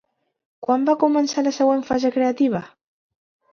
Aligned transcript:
Quan 0.67 0.87
va 0.87 0.95
començar 1.03 1.45
la 1.49 1.53
següent 1.59 1.85
fase 1.91 2.13
creativa? 2.19 2.65